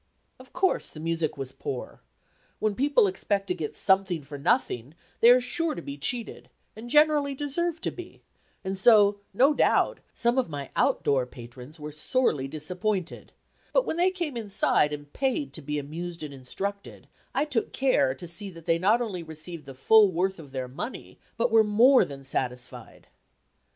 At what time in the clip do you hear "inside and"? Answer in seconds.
14.35-15.13